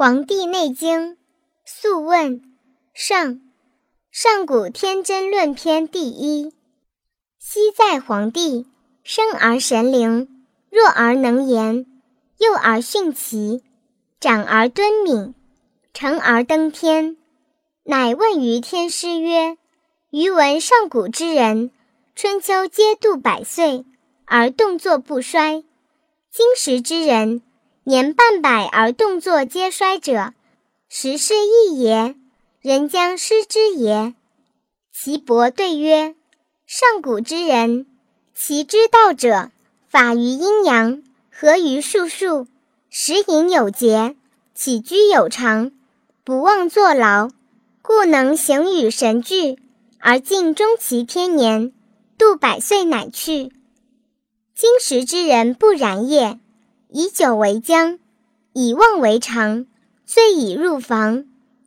[0.00, 1.14] 黄帝内经·
[1.64, 2.40] 素问·
[2.94, 3.40] 上，
[4.12, 6.54] 上古天真论篇第一。
[7.40, 8.68] 昔在黄帝，
[9.02, 11.84] 生而神灵，弱而能言，
[12.38, 13.64] 幼而徇齐，
[14.20, 15.34] 长而敦敏，
[15.92, 17.16] 成而登天。
[17.82, 19.58] 乃问于天师曰
[20.10, 21.72] ：“余闻上古之人，
[22.14, 23.84] 春秋皆度百岁，
[24.26, 25.64] 而动作不衰；
[26.30, 27.42] 今时之人，”
[27.88, 30.34] 年半百而动作皆衰者，
[30.90, 32.16] 时是易也。
[32.60, 34.12] 人将失之也。
[34.92, 36.14] 岐伯对曰：
[36.66, 37.86] 上古之人，
[38.34, 39.50] 其之道者，
[39.88, 41.02] 法于阴阳，
[41.32, 42.46] 合于术数，
[42.90, 44.16] 食饮有节，
[44.54, 45.72] 起居有常，
[46.24, 47.30] 不忘坐劳，
[47.80, 49.58] 故能行与神俱，
[49.98, 51.72] 而尽终其天年，
[52.18, 53.50] 度百岁乃去。
[54.54, 56.38] 今时之人不然也。
[56.90, 57.98] 以酒为浆，
[58.54, 59.66] 以妄为常，
[60.06, 61.26] 醉以入房，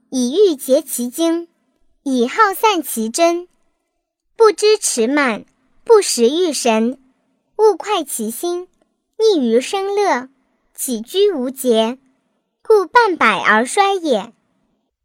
[0.09, 1.47] 以欲竭其精，
[2.03, 3.47] 以好散其真，
[4.35, 5.45] 不知持满，
[5.83, 6.97] 不识欲神，
[7.57, 8.67] 勿快其心，
[9.19, 10.29] 逆于生乐，
[10.73, 11.99] 起居无节，
[12.63, 14.33] 故半百而衰也。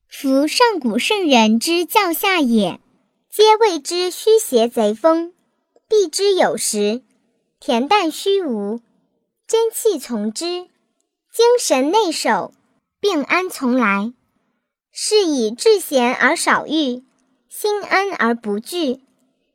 [0.08, 2.80] 夫上古圣人之教下也，
[3.28, 5.34] 皆谓之虚邪贼风，
[5.86, 7.02] 避之有时，
[7.60, 8.80] 恬淡虚无。
[9.48, 10.44] 真气从之，
[11.32, 12.52] 精神内守，
[12.98, 14.12] 病安从来。
[14.90, 17.04] 是以志闲而少欲，
[17.48, 19.00] 心安而不惧，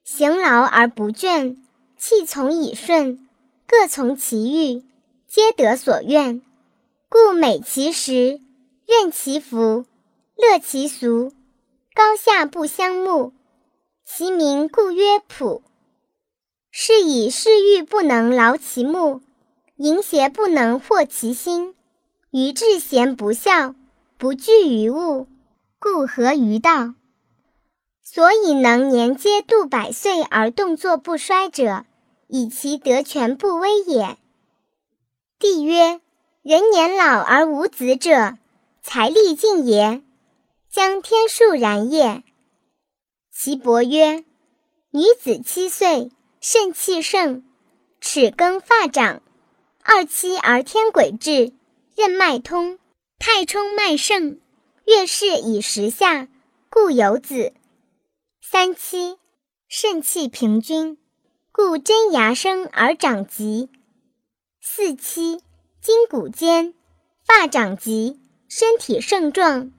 [0.06, 1.58] 行劳而不倦，
[1.98, 3.28] 气从以顺，
[3.68, 4.82] 各从其欲，
[5.28, 6.42] 皆得所愿。
[7.10, 8.40] 故美其食，
[8.86, 9.86] 任其服，
[10.38, 11.34] 乐其俗，
[11.94, 13.34] 高下不相慕。
[14.06, 15.62] 其名故曰朴。
[16.72, 19.22] 是以嗜欲不能劳其目。
[19.82, 21.74] 淫邪不能惑其心，
[22.30, 23.74] 于志贤不孝，
[24.16, 25.26] 不惧于物，
[25.80, 26.94] 故合于道。
[28.04, 31.84] 所以能年皆度百岁而动作不衰者，
[32.28, 34.20] 以其德全不危也。
[35.40, 36.00] 帝曰：
[36.44, 38.38] 人年老而无子者，
[38.84, 40.04] 财力尽也，
[40.70, 42.22] 将天数然也。
[43.32, 44.24] 岐伯曰：
[44.92, 47.44] 女子七岁，肾气盛，
[48.00, 49.24] 齿更发长。
[49.94, 51.52] 二七而天癸至，
[51.98, 52.80] 任脉通，
[53.20, 54.40] 太冲脉盛，
[54.86, 56.30] 月事以时下，
[56.70, 57.52] 故有子。
[58.42, 59.18] 三七
[59.68, 60.98] 肾气平均，
[61.52, 63.70] 故真牙生而长疾。
[64.62, 65.42] 四七
[65.82, 66.74] 筋骨坚，
[67.26, 69.74] 发长疾，身体盛壮。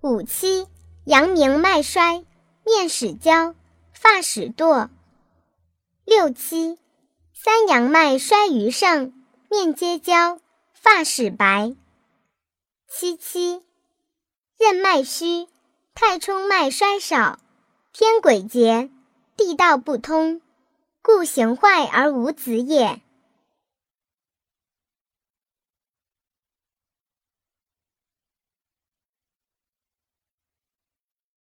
[0.00, 0.68] 五七
[1.04, 2.24] 阳明脉衰，
[2.64, 3.54] 面始焦，
[3.92, 4.88] 发始堕。
[6.06, 6.78] 六七
[7.34, 9.12] 三阳脉衰于上。
[9.52, 10.38] 面皆焦，
[10.74, 11.74] 发始白。
[12.86, 13.60] 七七，
[14.56, 15.48] 任脉虚，
[15.92, 17.40] 太冲脉衰少，
[17.92, 18.90] 天鬼竭，
[19.36, 20.40] 地道不通，
[21.02, 23.02] 故行坏而无子也。